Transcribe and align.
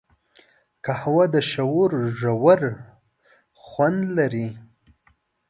قهوه 0.85 1.25
د 1.33 1.35
شعور 1.51 1.89
ژور 2.17 2.61
خوند 3.65 3.99
لري 4.17 4.49